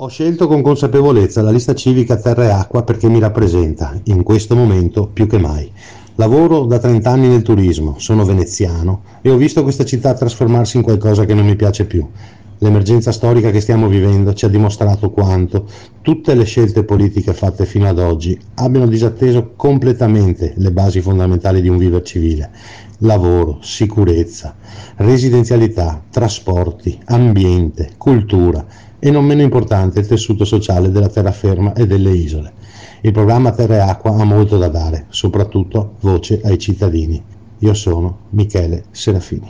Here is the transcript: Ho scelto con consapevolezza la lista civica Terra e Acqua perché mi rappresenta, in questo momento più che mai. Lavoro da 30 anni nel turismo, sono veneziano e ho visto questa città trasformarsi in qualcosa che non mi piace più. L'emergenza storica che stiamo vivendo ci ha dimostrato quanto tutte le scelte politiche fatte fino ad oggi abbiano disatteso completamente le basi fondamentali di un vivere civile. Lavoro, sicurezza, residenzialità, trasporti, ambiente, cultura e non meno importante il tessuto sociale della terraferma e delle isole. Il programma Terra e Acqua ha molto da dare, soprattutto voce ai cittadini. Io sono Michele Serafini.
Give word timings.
Ho 0.00 0.06
scelto 0.06 0.46
con 0.46 0.62
consapevolezza 0.62 1.42
la 1.42 1.50
lista 1.50 1.74
civica 1.74 2.18
Terra 2.18 2.44
e 2.44 2.50
Acqua 2.50 2.84
perché 2.84 3.08
mi 3.08 3.18
rappresenta, 3.18 3.98
in 4.04 4.22
questo 4.22 4.54
momento 4.54 5.08
più 5.08 5.26
che 5.26 5.38
mai. 5.38 5.68
Lavoro 6.14 6.66
da 6.66 6.78
30 6.78 7.10
anni 7.10 7.26
nel 7.26 7.42
turismo, 7.42 7.96
sono 7.98 8.24
veneziano 8.24 9.02
e 9.20 9.30
ho 9.30 9.36
visto 9.36 9.64
questa 9.64 9.84
città 9.84 10.14
trasformarsi 10.14 10.76
in 10.76 10.84
qualcosa 10.84 11.24
che 11.24 11.34
non 11.34 11.44
mi 11.44 11.56
piace 11.56 11.84
più. 11.84 12.06
L'emergenza 12.58 13.10
storica 13.10 13.50
che 13.50 13.60
stiamo 13.60 13.88
vivendo 13.88 14.34
ci 14.34 14.44
ha 14.44 14.48
dimostrato 14.48 15.10
quanto 15.10 15.66
tutte 16.00 16.36
le 16.36 16.44
scelte 16.44 16.84
politiche 16.84 17.32
fatte 17.32 17.66
fino 17.66 17.88
ad 17.88 17.98
oggi 17.98 18.38
abbiano 18.54 18.86
disatteso 18.86 19.54
completamente 19.56 20.52
le 20.58 20.70
basi 20.70 21.00
fondamentali 21.00 21.60
di 21.60 21.68
un 21.68 21.76
vivere 21.76 22.04
civile. 22.04 22.50
Lavoro, 22.98 23.58
sicurezza, 23.62 24.54
residenzialità, 24.96 26.02
trasporti, 26.08 26.96
ambiente, 27.06 27.90
cultura 27.96 28.64
e 28.98 29.10
non 29.10 29.24
meno 29.24 29.42
importante 29.42 30.00
il 30.00 30.06
tessuto 30.06 30.44
sociale 30.44 30.90
della 30.90 31.08
terraferma 31.08 31.72
e 31.72 31.86
delle 31.86 32.10
isole. 32.10 32.52
Il 33.02 33.12
programma 33.12 33.52
Terra 33.52 33.76
e 33.76 33.78
Acqua 33.80 34.14
ha 34.16 34.24
molto 34.24 34.58
da 34.58 34.68
dare, 34.68 35.06
soprattutto 35.08 35.94
voce 36.00 36.40
ai 36.42 36.58
cittadini. 36.58 37.22
Io 37.58 37.74
sono 37.74 38.18
Michele 38.30 38.84
Serafini. 38.90 39.46